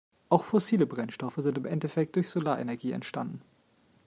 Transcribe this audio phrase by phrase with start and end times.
[0.29, 3.43] Auch fossile Brennstoffe sind im Endeffekt durch Solarenergie entstanden.